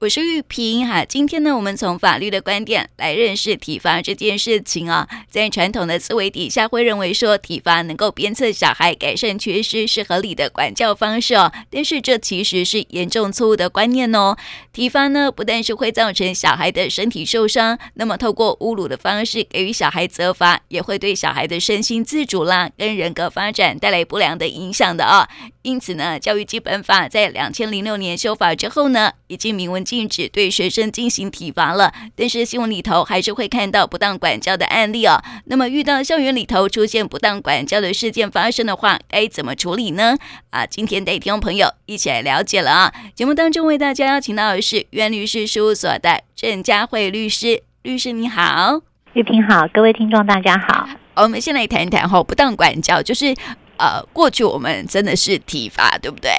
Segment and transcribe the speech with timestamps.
[0.00, 5.06] 我是玉萍哈，今天呢，我们从法律的观点来认识体罚这件事情啊。
[5.28, 11.52] 在传统的思维底下，会认为说体罚能够鞭策小孩改善缺失是合理的管教方式哦。
[11.68, 14.34] 但是这其实是严重错误的观念哦。
[14.72, 25.28] 体罚呢，不但是会造成小孩的身体受伤，那么透过侮辱的方式给予小孩责罚，也会对小孩的身心自主啦跟人格发展带来不良的影响的啊。
[25.60, 31.94] 因此呢，教育基本法在两千零六年修法之后呢，已经明文禁止对学生进行体罚了。
[32.16, 35.22] 但是新闻里头还是会看到不当管教的案例哦。
[35.44, 40.16] 那么遇到校园里头出现不当管教的事件发生的话，该怎么处理呢？
[40.50, 42.92] 啊，今天带听众朋友一起来了解了啊。
[43.14, 50.88] 节目当中为大家邀请到的是元律师事务所的郑佳慧律师，律师你好，玉萍好，各位听众大家好。
[51.14, 53.34] 我们先来谈一谈哈，不当管教就是。
[53.82, 56.30] 呃，过去我们真的是体罚，对不对？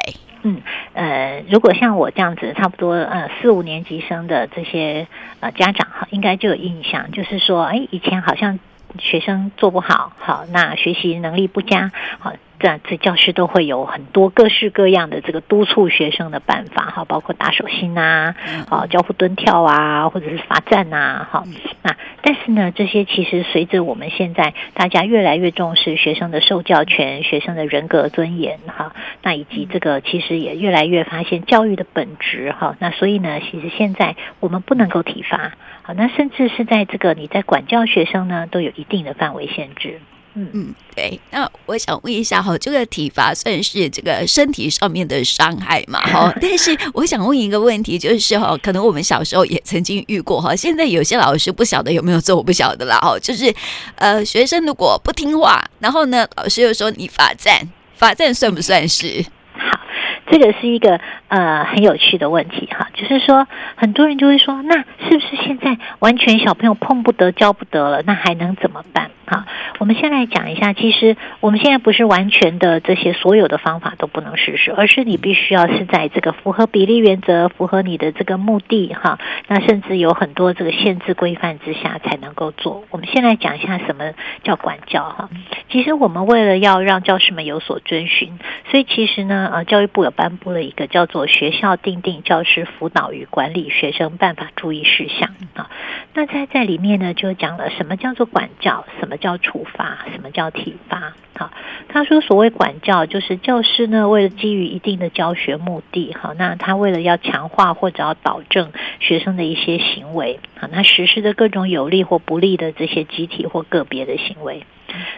[0.44, 0.62] 嗯，
[0.94, 5.08] 呃，如果像我这样子，差不多呃四五年级生的这些
[5.40, 8.59] 呃家长哈，应该就有印象，就是说，哎，以前好像
[9.00, 12.33] 学生做不好，好，那学习能力不佳，好。
[12.62, 18.36] 这这教师都会有很多各式各样的这个督促学生的办法哈，包括打手心呐，
[18.70, 21.44] 啊，交互蹲跳啊，或者是罚站呐，哈，
[21.82, 40.00] 那但是呢，这些其实随着我们现在大家越来越重视学生的受教权、学生的人格尊严哈，那以及这个其实也越来越发现教育的本质哈，那所以呢，其实现在我们不能够体罚，好，那甚至是在这个你在管教学生呢，都有一定的范围限制。
[40.33, 41.19] 嗯嗯，对。
[41.31, 45.99] 那我想问一下哈，这个体罚算是这个身体上面的伤害嘛？
[46.01, 53.19] 哈， 但是我想问一个问题，就是哈，可能我们小时候也曾经遇过哈，现在有些老师不晓得有没有做，我不晓得啦哈。
[53.19, 53.53] 就是
[53.95, 59.25] 呃，学生如果不听话，然后呢，老师又说你罚站，罚站算不算是？
[59.53, 59.79] 好，
[60.31, 68.02] 这个是一个呃很有趣的问题哈，就是说很多人就会说，那是不是现在完全小朋友碰不得、教不得了？
[68.03, 69.11] 那还能怎么办？
[69.27, 69.43] 好，
[69.81, 82.83] 我们先来讲一下，其实我们现在不是完全的这些所有的方法都不能实施，而是你必须要是在这个符合比例原则、符合你的这个目的哈，那甚至有很多这个限制规范之下才能够做。
[82.91, 84.11] 我们先来讲一下什么
[84.43, 85.30] 叫管教哈。
[85.71, 88.37] 其实我们为了要让教师们有所遵循，
[88.70, 95.71] 所以其实呢，呃，教育部有颁布了一个叫做《学校定定教师辅导与管理学生办法注意事项》啊。
[96.14, 101.14] 那在在里面呢，就讲了什么叫做管教，什么叫处罚，什么叫体罚？
[101.36, 101.52] 好，
[101.87, 114.64] 他说所谓管教，就是教师呢，为了基于一定的教学目的，好，那他为了要强化或者要导正学生的一些行为，好，那实施的各种有利或不利的这些集体或个别的行为。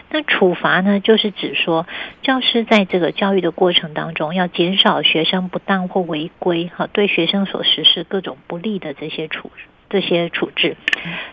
[0.08, 1.86] 那处罚呢，就是指说
[2.22, 9.50] 教师在这个教育的过程当中，要减少学生不当或违规，好，对学生所实施各种不利的这些处
[9.94, 10.76] 这些处置。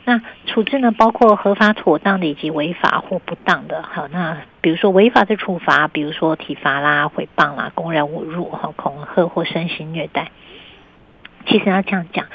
[0.06, 3.82] 那处置呢，包括合法妥当的以及违法或不当的。
[3.82, 10.30] 好，那比如说违法的处罚，比如说体罚啦、诽谤啦、公然侮辱、哈恐吓或身心虐待。
[11.48, 12.28] 其实要这样讲，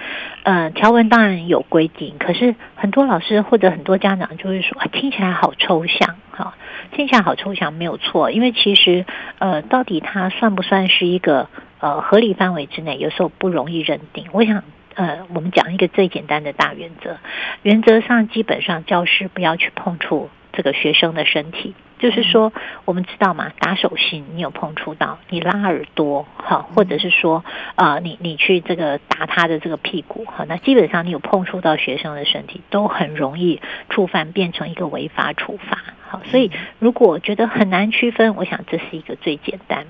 [0.43, 6.57] 呃，条文当然有规定，可是很多老师或者很多家长就是说，啊，听起来好抽象，哈，
[6.91, 9.07] 听起来好抽象，没有错，因为其实，
[9.39, 11.49] 呃，到底它算不算是一个
[11.79, 14.27] 呃合理范围之内，有时候不容易认定。
[14.33, 14.65] 我想，
[14.97, 17.19] 呃，我们讲一个最简单的大原则，
[17.63, 21.75] 原则上基本上教师不要去碰触这个学生的身体。
[21.99, 22.53] 就是说，
[22.85, 27.43] 我们知道嘛，打手心你有碰触到，你拉耳朵，哈，或者是说，
[27.75, 39.87] 啊，你你去这个打他的这个屁股，哈，那基本上你有碰触到学生的身体，都很容易触犯，变成一个违法处罚，好，所以如果觉得很难区分，我想这是一个最简单。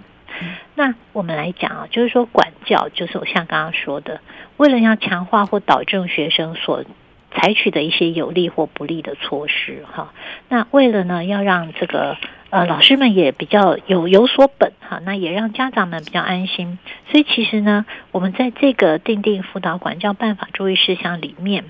[0.74, 4.20] 那我们来讲啊，就是说管教，就是我像刚刚说的，
[4.56, 6.84] 为了要强化或导正学生所。
[7.38, 10.14] 采取的一些有利或不利的措施，哈，
[10.48, 12.16] 那为了呢，要让这个
[12.48, 16.78] 呃老师们也比较有有所本，哈，那也让家长们比较安心，
[17.10, 21.64] 所以其实呢，我们在这个订定辅导管教办法注意事项里面，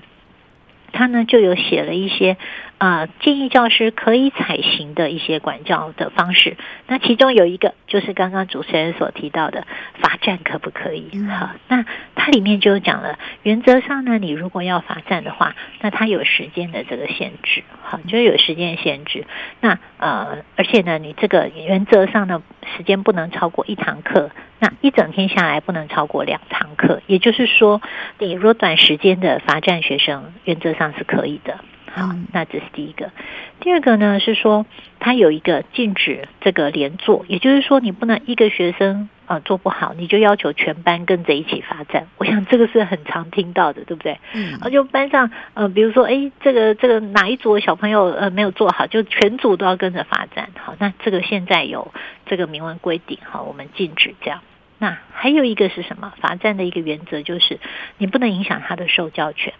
[0.93, 2.37] 他呢就有写了一些。
[2.77, 9.65] 啊、呃，建议教师可以采行的一些管教的方式，那其中有一个就是刚刚主持人所提到的
[9.99, 11.09] 罚站，可不可以？
[11.27, 11.83] 好，那
[12.15, 19.25] 它里面就讲了，原则上呢，你如果要罚站的话，那它有时间的这个限制，好，就是有时间限制。
[19.59, 22.43] 那呃，而且呢，你这个原则上呢，
[22.77, 24.29] 时间不能超过一堂课，
[24.59, 27.01] 那一整天下来不能超过两堂课。
[27.07, 27.81] 也就是说，
[28.19, 31.57] 你如果短时间的罚站学生，原则上是可以的。
[31.97, 33.11] 好，那这是第一个。
[33.59, 34.65] 第二个呢是说，
[34.99, 42.07] 它有一个禁止这个连坐，也就是说，你不能一个学生啊、呃、做不好，你就要求全班跟着一起罚站。
[42.17, 44.19] 我想这个是很常听到的，对不对？
[44.33, 44.59] 嗯。
[44.61, 50.49] 而就班上呃，比如说，哎，这个这个哪一组小朋友呃没有做好，就全组都要跟着罚站。
[50.59, 51.91] 好，那这个现在有
[52.27, 54.41] 这个明文规定，好，我们禁止这样。
[54.77, 56.13] 那还有一个是什么？
[56.21, 57.59] 罚站的一个原则就是，
[57.97, 59.53] 你不能影响他的受教权。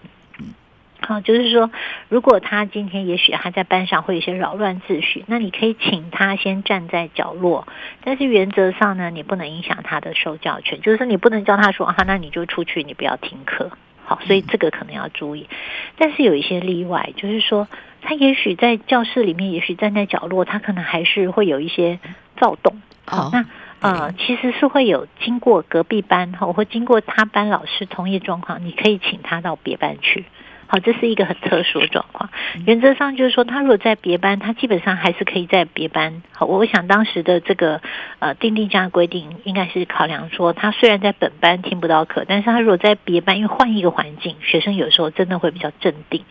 [0.99, 1.69] 好，就是说，
[2.09, 7.67] 如果他今天也许他在班上会有些扰乱秩序，那你可以请他先站在角落。
[8.03, 13.71] 但是原则上呢，你不能影响他的受教权，就是说你不能叫他说啊，那你就出去，你不要听课。
[14.03, 15.47] 好，所以这个可能要注意。
[15.97, 17.67] 但是有一些例外，就是说
[18.01, 21.99] 他也许在教室里面，也许站在角落，他可能还是会有一些
[22.39, 22.81] 躁动。
[23.05, 23.45] 好，那。
[23.79, 30.25] 呃，其实是会有经过隔壁班哈，或经过他班老师同意状况，你可以请他到别班去。
[30.67, 32.29] 好，这是一个很特殊的状况。
[32.65, 36.21] 原则上就是说，他如果在别班，他基本上还是可以在别班。
[36.33, 37.81] 好，我想当时的这个
[38.19, 46.25] 呃订定这样规定，应该是考量说，他虽然在本班听不到课，但是他如果在别班，因为换一个环境，学生有时候真的会比较镇定。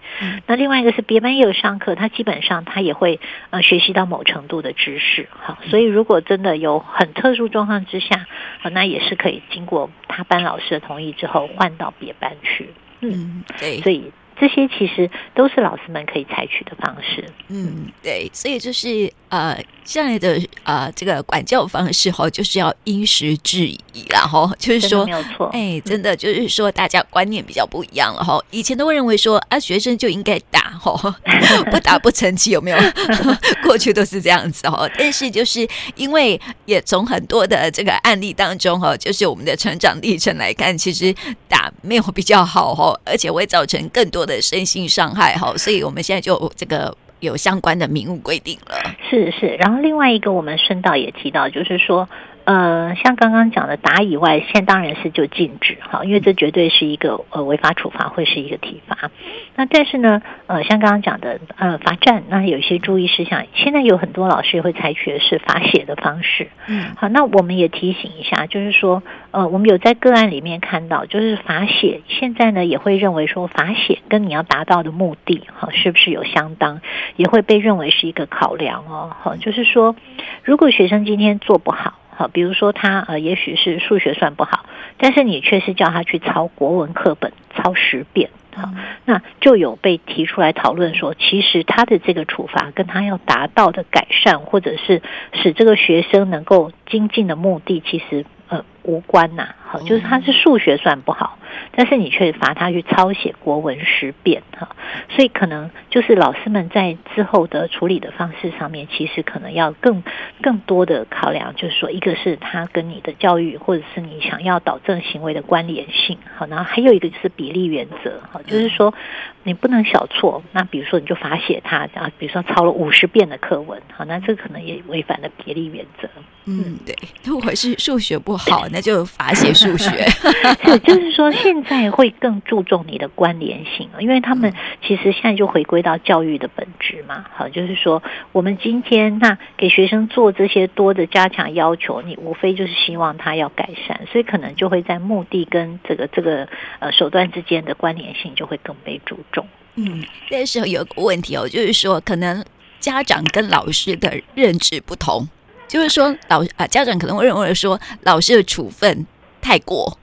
[0.47, 5.29] 那另外一个是别班也有上课，他基本上他也会呃学习到某程度的知识。
[5.31, 8.27] 好，所以如果真的有很特殊状况之下，
[8.61, 12.69] 好，那也是可以经过他班老师的同意之后换到别班去。
[13.01, 14.13] 嗯，对，所以。
[14.39, 17.25] 这些其实都是老师们可以采取的方式。
[17.49, 19.59] 嗯，对，所以就是呃。
[19.87, 23.79] 现在的呃，这个管教方式哈，就是要因时制宜，
[24.11, 28.39] 然后就是说，没有错，哎，真的就是说，大家观念比较不一样了哈。
[28.51, 31.17] 以前都会认为说啊，学生就应该打哈，
[31.71, 32.79] 不打不成器，有没有？
[33.63, 34.89] 过去都是这样子哈。
[34.99, 41.15] 但是就是因为也从很多的这个案例当中哈，就是我们的成长历程来看，其实
[41.49, 45.57] 打没有比较好哈，而且会造成更多的身心伤害哈。
[45.57, 46.97] 所以我们现在就这个。
[47.21, 48.77] 有相关的明文规定了，
[49.09, 49.47] 是是。
[49.59, 52.07] 然后另外一个，我们顺道也提到，就是说。
[52.47, 59.11] 呃，像刚刚讲的打以外，现在当然是就禁止哈，因为这绝对是一个呃违法处罚，会是一个体罚。
[59.57, 63.45] 那但是呢，呃，像刚刚讲的呃罚站，那有一些注意事项。
[63.55, 66.49] 现在有很多老师也会采取的是罚写的方式。
[66.69, 69.03] 嗯，好，那我们也提醒一下，就是说，
[69.33, 76.81] 呃，我们有在个案里面看到，就是罚写现在呢也会认为说罚写跟你要达到的目的哈是不是有相当，
[77.17, 79.11] 也会被认为是一个考量哦。
[79.21, 79.97] 好，就是说，
[80.45, 81.95] 如果学生今天做不好。
[82.19, 84.65] 好，比如说他呃，也许是数学算不好，
[84.97, 88.71] 但是你却是叫他去抄国文课本抄十遍，好，
[89.05, 95.03] 那就有被提出来讨论说，其实他的这个处罚跟他要达到的改善，或者是
[95.35, 99.55] 使这个学生能够精进的目的，其实呃无关呐。
[99.69, 101.39] 好，就是他是数学算不好。
[101.73, 104.77] 但是你却罚他去抄写国文十遍哈，
[105.11, 110.03] 所以可能就是老师们在之后的处理的方式上面，其实可能要更
[110.43, 118.95] 更多的考量，就是说，一个是他跟你的教育，或者是你想要导正行为的关联性，好，然后还有一个就是比例原则，哈，就是说
[119.43, 126.09] 你不能小错，那比如说你就罚写他啊，比如说抄了五十遍的课文，好，那这可能也违反了比例原则。
[126.49, 126.95] 嗯，对，
[127.25, 129.89] 如果是数学不好， 那就罚写数学。
[130.63, 134.53] 是，就是说现在会更注重你的关联性，因为他们
[134.87, 137.25] 其实现在就回归到教育的本质嘛。
[137.35, 138.03] 好，就是说
[138.33, 146.47] 我们今天那给学生做这些多的加强要求，你无非就是希望他要改善，所以可能就会在目的跟这个这个
[146.79, 149.49] 呃手段之间的关联性就会更被注重。
[149.77, 152.45] 嗯，但是有个问题哦，就是说可能
[152.79, 155.27] 家长跟老师的认知不同。
[155.69, 159.07] 就是说，老啊，家长可能会认为说，老师的处分
[159.41, 159.99] 太过，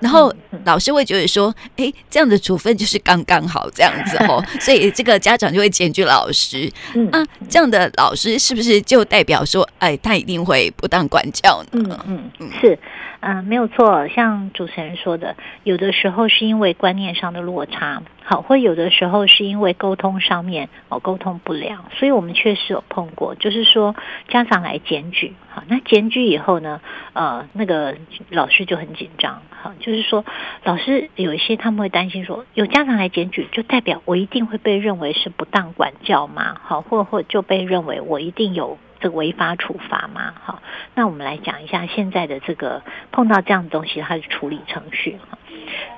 [0.00, 0.32] 然后
[0.64, 6.70] 老师会觉得说，哎，这样的处分就是刚刚好这样子哦， 所以这个家长就会检举老师。
[7.12, 12.04] 啊，这样的老师是不是就代表说，哎，他一定会不当管教呢？
[12.06, 12.78] 嗯嗯，是。
[13.20, 23.94] 嗯、没有错，像主持人说的，有的时候是因为观念上的落差，好，或有的时候是因为沟通上面哦沟通不良，所以我们确实有碰过，就是说
[24.28, 26.80] 家长来检举，好，那检举以后呢，
[27.12, 27.94] 呃，那个
[28.30, 30.24] 老师就很紧张，好，就是说
[30.64, 36.56] 老师有一些他们会担心说，有家长来检举，就代表我一定会被认为是不当管教吗？
[36.62, 38.78] 好，或或就被认为我一定有。
[39.00, 40.62] 这个违法处罚嘛，好，
[40.94, 45.38] 那我们来讲一下现在的这个碰到这样的东西，它的处理程序哈。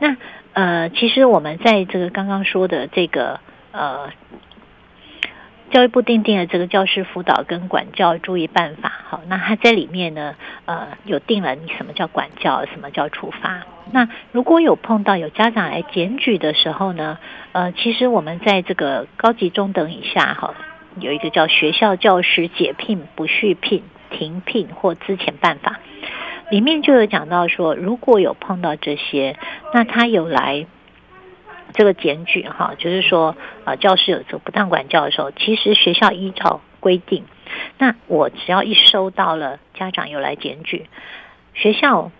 [0.00, 0.16] 那
[0.54, 3.40] 呃，其实我们在这个刚刚说的这个
[3.72, 4.10] 呃
[5.70, 10.34] 教育部订定了这个教师辅导跟管教注意办法，好，那它在里面呢，
[10.66, 13.62] 呃，有定了你什么叫管教，什么叫处罚。
[13.90, 17.18] 那如果有碰到有家长来检举的时候呢，
[17.52, 20.54] 呃，其实我们在这个高级中等以下，哈，
[21.00, 25.80] 有一个叫学校教师解聘、不续聘、停聘或资遣办法，
[26.50, 29.36] 里面就有讲到说，如果有碰到这些，
[29.72, 30.66] 那他有来。
[31.74, 33.34] 这个检举哈，就是说，
[33.64, 37.24] 呃，教师有这个不当管教的时候，其实学校依照规定，
[37.78, 40.84] 那我只要一收到了家长有来检举，
[41.54, 42.12] 学校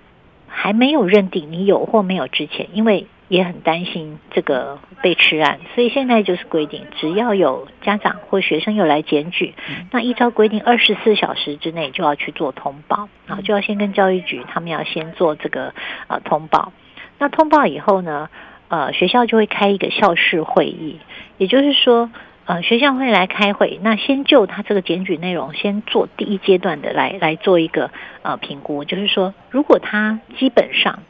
[0.46, 9.54] 还没有认定你有或没有之前，因为也很担心这个被吃案，所以现在就是规定，只要有家长或学生有来检举，
[9.90, 15.72] 那依照规定二十四小时之内就要去做通报，啊，就要先跟教育局他们要先做这个
[16.08, 16.74] 呃通报，
[17.18, 18.28] 那通报以后呢？
[18.68, 20.98] 呃，学校就会开一个校事会议，
[21.36, 22.10] 也就是说，
[22.46, 27.90] 呃，学校会来开会，那先就他这个检举内容，先做第一阶段的来来做一个
[28.22, 31.00] 呃评估，就是说，如果他基本上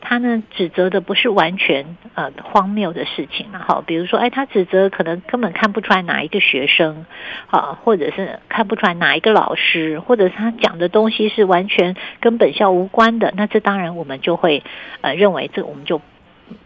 [0.00, 7.06] 他呢指责的不是完全呃荒谬的事情，然后比如说，哎，他指责可能根本看不出来哪一个学生
[7.48, 14.62] 啊，或者是看不出来哪一个老师，或者是他讲的东西是完全跟本校无关的，那这当然我们就会
[15.00, 16.00] 呃认为这我们就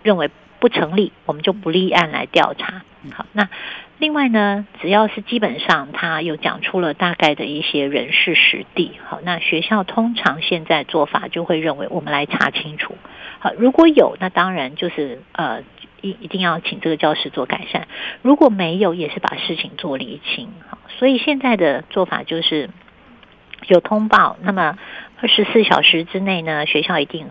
[0.02, 0.30] 认为。
[0.64, 2.84] 不成立，我们就不立案来调查。
[3.12, 3.50] 好，那
[3.98, 12.96] 另外呢，只要是基本上他有讲出了大概的一些人事实地，好，那学校通常现在做法就会认为我们来查清楚。
[13.40, 15.60] 好，如果有，那当然就是呃
[16.00, 17.82] 一一定要请这个教师做改善；
[18.22, 20.48] 如果没有，也是把事情做厘清。
[20.70, 22.70] 好，所以现在的做法就是
[23.66, 24.78] 有通报，那么
[25.20, 27.26] 二十四小时之内呢，学校一定。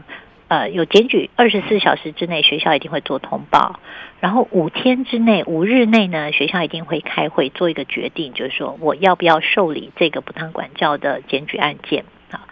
[0.47, 3.79] 呃，有检举二十四小时之内，学校一定会做通报。
[4.19, 12.47] 然后五天之内，五日内呢，学校一定会开会做一个决定，就是说我要不要受理这个不当管教的检举案件啊？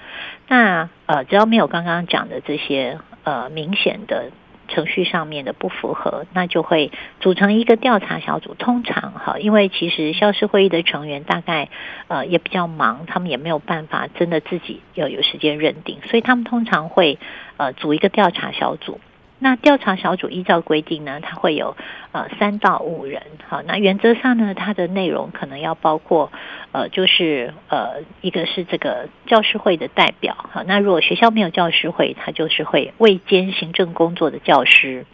[0.47, 4.31] 那呃，只要没有刚刚讲的这些呃明显的。
[4.71, 8.55] 程序上面的不符合，那就会组成一个调查小组。
[8.55, 11.69] 通常哈，因为其实校事会议的成员大概
[12.07, 17.19] 呃也比较忙，他们也没有办法真的自己要有时间认定，所以他们通常会
[17.57, 18.99] 呃组一个调查小组。
[19.43, 21.75] 那调查小组依照规定呢，它会有
[22.11, 26.31] 呃三到五人，好，那原则上呢，它的内容可能要包括
[26.71, 35.07] 呃，就是呃，一个是这个教师会的代表，好，那如果学校没有教师会，它就是会未兼行政工作的教师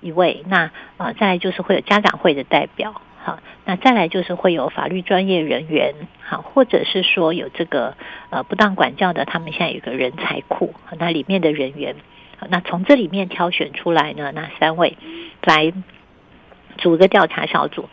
[0.00, 7.96] 一位，那呃，再来就是会有家长会的代表，好，那再来就是会有法律专业人员，好，或者是说有这个
[8.30, 11.96] 呃不当管教的，他们现在有个人才库，那里面的人员。
[12.48, 14.96] 那从这里面挑选出来呢，那三位
[15.42, 15.72] 来
[16.76, 17.88] 组一个调查小组。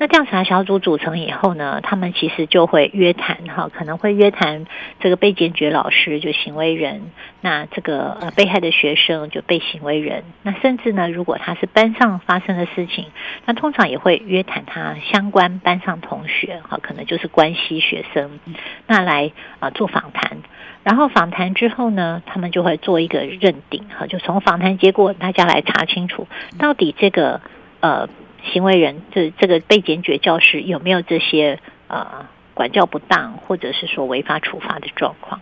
[0.00, 4.64] 那调查小组组成以后呢，他们其实就会约谈哈，可能会约谈
[5.00, 13.06] 这个被检举老师就行为人，那这个呃被害的学生就被行为人，那甚至呢，如果他是班上发生的事情，
[13.44, 18.38] 那通常也会约谈他相关班上同学哈，可能就是关系学生，
[18.86, 20.38] 那来啊做访谈。
[20.84, 27.40] 然后访谈之后呢，他们就会做一个认定哈，就从访谈结果大家来查清楚，到底这个
[27.80, 28.08] 呃
[28.52, 31.58] 行为人这这个被检举教师有没有这些
[31.88, 35.40] 呃管教不当或者是说违法处罚的状况，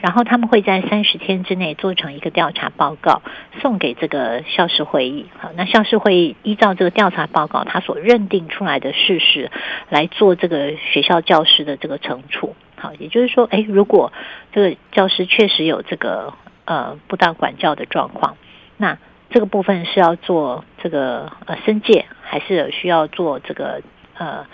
[0.00, 3.22] 然后他们会在三十天之内做成一个调查报告，
[3.60, 5.26] 送给这个校事会议。
[5.38, 9.50] 好，那校事会议依照这个调查报告，他所认定出来的事实
[9.88, 12.54] 来做这个学校教师的这个惩处。
[12.76, 14.12] 好，也就是说，诶，如果
[14.52, 16.34] 这个教师确实有这个
[16.64, 18.36] 呃不当管教的状况，
[18.76, 18.98] 那
[19.32, 23.82] 这个部分是要做这个呃申诫，还是需要做这个
[24.16, 24.46] 呃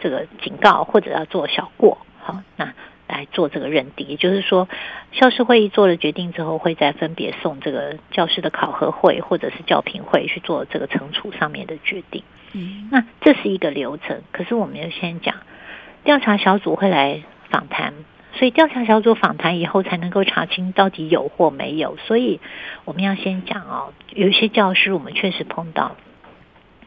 [0.00, 1.96] 这个警告，或者要做小过？
[2.20, 2.72] 好，那
[3.06, 4.06] 来做这个认定。
[4.08, 4.68] 也就是说，
[5.12, 12.22] 校事会议做了决定之后，会再分别送这个教师的考核会或者是教评会去做这个惩处上面的决定。
[12.52, 14.22] 嗯，那这是一个流程。
[14.32, 15.36] 可是我们要先讲，
[16.02, 17.22] 调查小组会来。
[17.50, 17.94] 访谈，
[18.36, 21.96] 所以调查小组访谈以后才能够查清到底有或没有。
[22.06, 22.40] 所以
[22.84, 25.96] 我们要先讲哦，有一些教师我们确实碰到，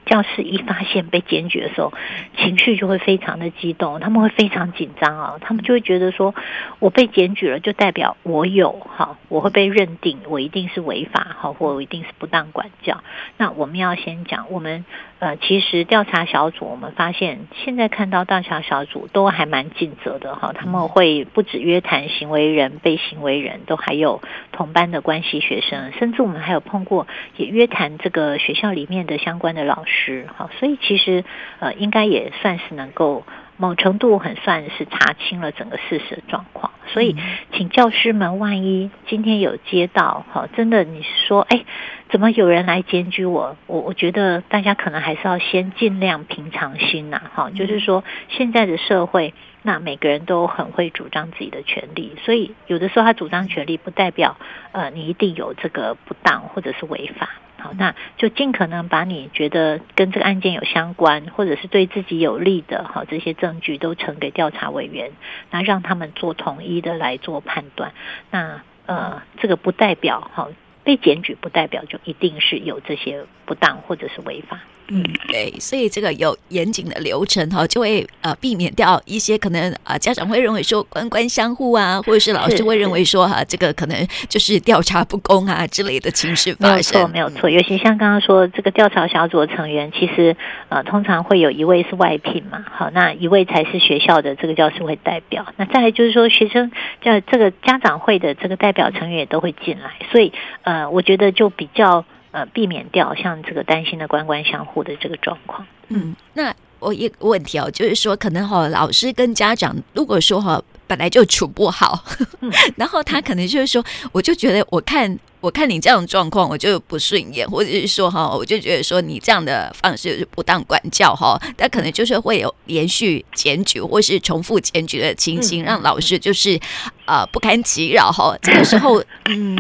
[0.05, 1.93] 教师一发现被检举的时候，
[2.37, 6.33] 情绪就会非常的激动，他们会非常紧张啊，他们就会觉得说，
[6.79, 13.03] 我被检举了就代表我有哈，我会被认定我一定是违法哈，或我一定是不当管教。
[13.37, 14.85] 那我们要先讲，我们
[15.19, 31.25] 呃，其实调查小组我们发现，现在看到调查小组都还蛮尽责的哈，他们会不止约谈行为人、被行为人，都还有同班的关系学生，甚至我们还有碰过也约谈这个学校里面的相关的老师哈，所以其实
[31.59, 33.23] 呃，应该也算是能够。
[33.57, 37.15] 某程度很算是查清了整个事实的状况，所以
[37.51, 41.65] 请教师们，万一今天有接到哈，真的你说，哎，
[42.09, 43.57] 怎么有人来检举我？
[43.65, 49.33] 我我觉得大家可能还是要先尽量平常心呐，哈，就是说现在的社会，
[49.63, 54.37] 那每个人都很会主张自己的权利，所以有的时候他主张权利，不代表
[54.71, 57.29] 呃你一定有这个不当或者是违法。
[57.77, 65.11] 那就尽可能把你觉得跟这个案件有相关，或者是对自己有利的，好，这些证据都呈给调查委员，
[65.51, 67.93] 那让他们做统一的来做判断。
[68.31, 70.49] 那呃，这个不代表好，
[70.83, 74.61] 被检举不代表就一定是有这些不当或者是违法。
[74.89, 87.09] 嗯，对，所以这个有严谨的流程哈，就会呃避免掉一些可能啊、呃、家长会认为说官官相护啊，或者是老师会认为说哈、啊、这个可能就是调查不公啊之类的情绪发生。
[87.11, 87.49] 没有错，没有错。
[87.49, 90.37] 尤其像刚刚说这个调查小组的成员，其实
[90.69, 95.45] 呃通常会有一位是外聘嘛，好，那一位才是学校的这个教师会代表。
[95.57, 102.05] 那再来就是说学生叫这个家长会的这个代表成员也都会进来，所以呃我觉得就比较。
[102.37, 105.65] 呃，避免掉像这个担心的官官相护的这个状况。
[105.87, 112.05] 嗯，那我一个问题哦，就是说，可能哈，老师跟家长如果说哈，本来就处不好，
[112.41, 126.59] 嗯、 然后他可能就是说，我就觉得，我看我看你这样的状况，我就不顺眼，或者是说哈，我就觉得说你这样的方式不当管教哈，他可能就是会有连续检举或是重复检举的情形，让老师就是
[127.05, 128.37] 呃不堪其扰哈。
[128.43, 129.57] 这个时候， 嗯。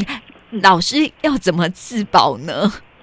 [0.49, 2.53] 老师要怎么自保呢？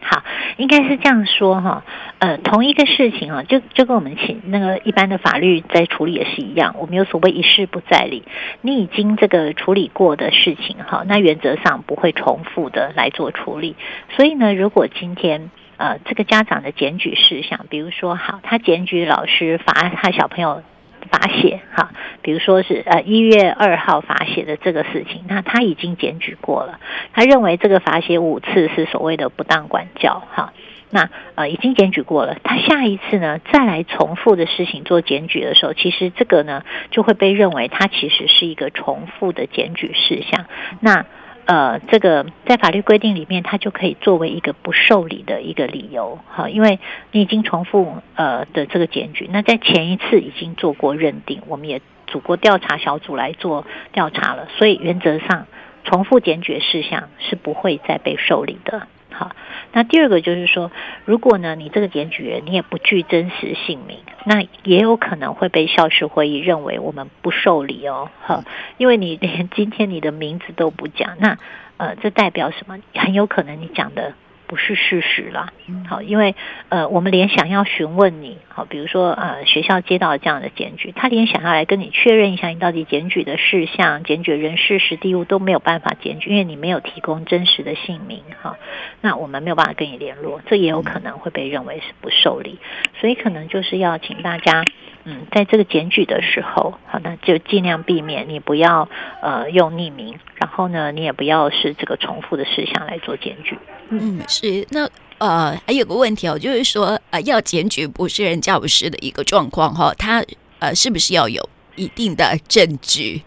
[0.00, 0.22] 好，
[0.58, 1.82] 应该是这样说哈，
[2.18, 8.22] 呃，同一个事情啊，就就跟我们请那个一般的法律在处理也是一样，我们有所谓一事不再理，
[8.60, 13.76] 你已经这个处理过的事情哈，那原则上不会重复的来做处理。
[14.14, 20.62] 所以呢，如果今天呃这个家长的检举事项，比如说好，他检举老师罚他小朋友。
[21.10, 21.90] 罚写哈，
[22.22, 26.80] 比如说是呃一月二号罚写的这个事情，那他已经检举过了，
[27.12, 30.52] 他认为这个罚写五次是所谓的不当管教哈，
[30.90, 40.46] 那呃已经检举过了，他下一次呢再来重复的事情做检举的时候，其实这个呢就会被认为他其实是一个重复的检举事项，
[40.80, 41.06] 那。
[41.46, 46.78] 呃，这个在法律规定里面，它就可以作为一个不受理的一个理由，哈，因为
[47.12, 55.46] 你已经重复呃的这个检举，那在前一次已经做过认定，我们也组过调查小组来做调查了，所以原则上
[55.84, 58.86] 重复检举事项是不会再被受理的。
[59.14, 59.30] 好，
[59.72, 60.72] 那第二个就是说，
[61.04, 68.10] 如果呢，你这个检举人你也不具真实姓名，那也有可能会被校事会议认为我们不受理哦。
[68.20, 68.42] 好，
[68.76, 71.38] 因为你连今天你的名字都不讲，那
[71.76, 72.78] 呃，这代表什么？
[72.94, 74.14] 很有可能你讲的。
[74.54, 75.52] 不是事实啦，
[75.88, 76.36] 好，因为
[76.68, 88.56] 呃，我们连想要询问你，好，比如说呃，学校接到这样的检举，他连想要来跟你确认一下你到底检举的事项、检举人事实地物都没有办法检举，因为你没有提供真实的姓名，哈，
[89.00, 92.60] 那我们没有办法跟你联络，这也有可能会被认为是不受理，
[93.00, 94.62] 所以可能就是要请大家。
[95.04, 98.88] 嗯，在这个检举的时候，好，那就尽量避免你不要
[99.20, 103.58] 呃用匿名，然后呢，你也不要是这个重复的事项来做检举。
[103.90, 104.66] 嗯，是。
[104.70, 104.88] 那
[105.18, 110.24] 呃还有个问题哦，就是说呃要检举不是人教师的一个状况哈，他
[110.58, 113.22] 呃是不是要有一定的证据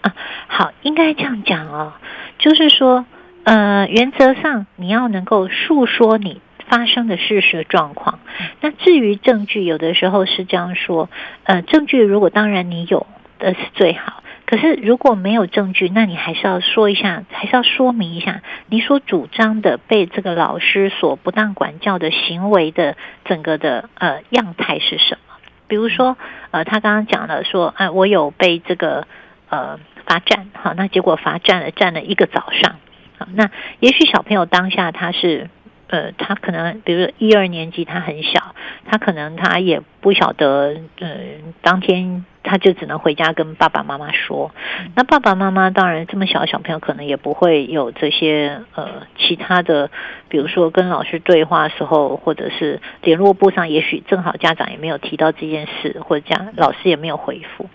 [0.00, 0.14] 啊？
[0.48, 1.92] 好，应该这样讲哦，
[2.38, 3.04] 就是说
[3.44, 6.40] 呃原则上你要能够诉说你。
[6.68, 8.18] 发生的事实状况，
[8.60, 11.08] 那至于证据，有的时候是这样说，
[11.44, 13.06] 呃，证据如果当然你有
[13.38, 25.34] 的是最好，可是如果没有证据，那你还是要说一下，还是要说明一下，你所主张的被这个老师所不当管教的行为的整个的呃样态是什么？
[25.68, 26.16] 比如说，
[26.50, 29.06] 呃，他刚刚讲了说，哎、我有被这个
[29.48, 32.76] 呃罚站，好，那结果罚站了，站了一个早上，
[33.18, 35.48] 好，那也许小朋友当下他是。
[35.92, 38.54] 呃，他可能比如说一二年级，他很小，
[38.86, 41.16] 他可能他也不晓得，嗯、呃，
[41.60, 44.52] 当天他就只能回家跟爸爸妈妈说。
[44.96, 49.90] 那爸爸妈妈当然这么小的小朋友，可能也不会有这些呃其他的，
[50.30, 57.68] 比如说跟老师对话的时候，或者是联络簿上，也许正好家长也没有提到这件事，或者讲老师也没有回复。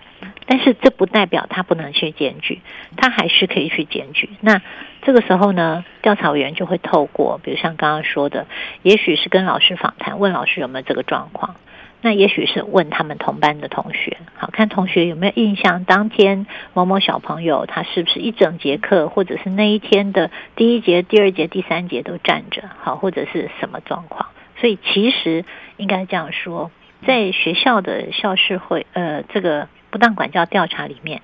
[0.47, 2.61] 但是这不代表他不能去检举，
[2.95, 4.31] 他还是可以去检举。
[4.41, 4.61] 那
[5.07, 8.45] 这个时候呢，调查委员就会透过，比如像刚刚说的，
[8.81, 11.55] 也许是跟老师访谈，问老师有没有这个状况。
[12.01, 24.27] 那也许是问他们同班的同学，好，看同学有没有印象，当天某某小朋友他是不是一整节课，或者是那一天的第一节、第二节、第三节都站着，好，或者是什么状况？
[24.59, 25.45] 所以其实
[25.77, 26.69] 应该这样说，
[27.05, 31.21] 在学校的校事会，呃，这个不当管教调查里面。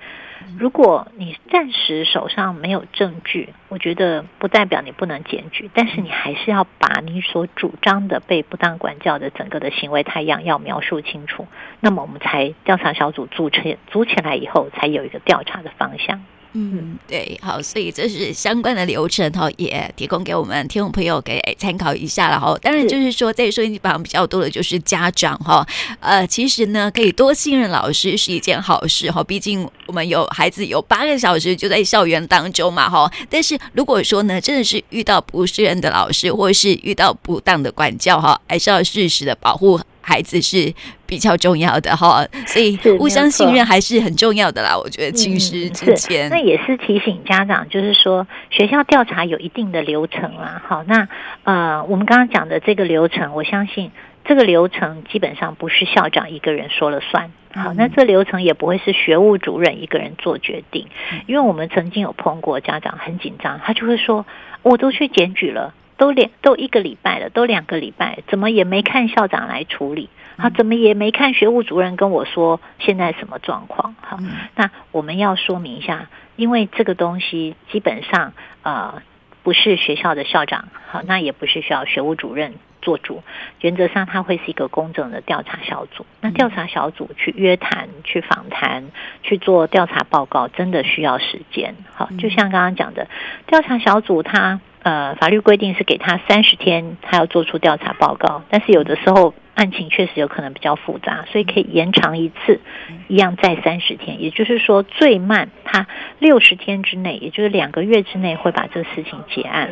[0.60, 11.47] 如果你暂时手上没有证据，我觉得不代表你不能检举，但是你还是要把你所主张的被不当管教的整个的行为太样要描述清楚，
[11.80, 16.21] 那么我们才调查小组组成组起来以后，才有一个调查的方向。
[16.56, 22.56] 嗯，对，好，所以这是相关的流程哈，也提供给我们听众朋友给参考一下了哈。
[22.62, 25.66] 当然，就是说在收音机旁比较多的就是家长哈，
[26.00, 29.24] 呃，其实呢，可以多信任老师是一件好事哈。
[29.24, 33.12] 毕竟我们有孩子有八个小时就在校园当中嘛哈。
[33.30, 39.82] 但是如果说呢，真的是遇到不适任的老师，或是遇到不当的管教哈，还是要适时的保护。
[40.04, 40.72] 孩子是
[41.06, 44.78] 比较重要的哈，所以互相信任还是很重要的啦。
[44.78, 50.62] 我觉得亲师之间、嗯，那也是提醒家长，就是说学校调查有一定的流程啦。
[50.68, 51.08] 好，那
[51.46, 53.92] 呃，我们刚刚讲的这个流程，我相信
[54.26, 57.32] 这个流程基本上不是校长一个人说了算。
[57.54, 60.88] 好，那这流程也不会是学务主任一个人做决定，
[61.28, 64.26] 因为我们曾经有碰过家长很紧张，他就会说
[64.63, 70.10] ：“我都去检举了。”都两都一个礼拜了，都两个礼拜，怎么也没看校长来处理？
[70.36, 73.95] 好，怎么也没看学务主任跟我说现在什么状况？
[74.01, 74.17] 好，
[74.56, 79.01] 那我们要说明一下，因为这个东西基本上呃
[79.43, 83.21] 不是学校的校长，好，那也不是需要学务主任做主，
[83.62, 86.03] 原则上它会是一个公正的调查小组。
[86.19, 88.86] 那调查小组去约谈、去访谈、
[89.21, 91.75] 去做调查报告，真的需要时间。
[91.93, 93.08] 好，就像刚刚讲的，
[93.45, 94.60] 调查小组它。
[94.84, 98.43] 呃，法律规定是给他三十天，他要做出调查报告。
[98.50, 102.60] 但是有的时候案情确实有可能比较复杂，所以可以延长一次，
[103.08, 104.22] 一样在三十天。
[104.22, 105.88] 也就是说，最慢他
[106.19, 109.69] 六十天之内，也就是两个月之内会把这个事情结案。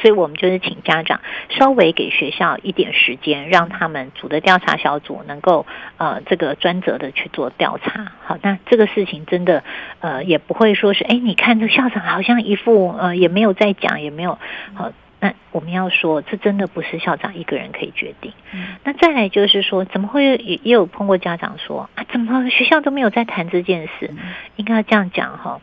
[0.00, 8.12] 所以我们就是请家长稍微给学校一点时间，让他们组的调查小组能够呃这个专责的去做调查。
[8.24, 9.62] 好，那这个事情真的
[10.00, 14.38] 呃也不会说是哎，你看这校长好像一副呃也没有在讲，也没有
[14.74, 14.92] 好。
[15.20, 18.30] 那我们要说，这真的不是校长一个人可以决定。
[18.82, 24.10] 那再来就是说，怎么会也也有碰过家长说啊，怎么学校都没有在谈这件事？
[24.56, 25.62] 应该要这样讲哈。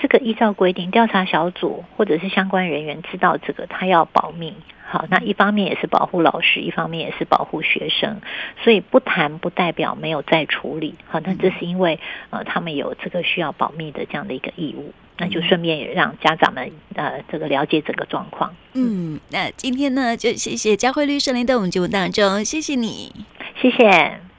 [0.00, 4.54] 这个依照规定，调查小组或者是相关人员知道这个，他要保密。
[4.92, 8.20] 好，那一方面也是保护老师，一方面也是保护学生，
[8.64, 10.96] 所以不谈不代表没有再处理。
[11.06, 18.52] 好，那这是因为呃，他们有这个需要保密的这样的一个义务，那就顺便也让家长们呃这个了解整个状况。
[18.72, 23.14] 嗯，那今天呢，就谢谢佳慧律师来到我们节目当中，谢谢你，
[23.62, 24.29] 谢谢。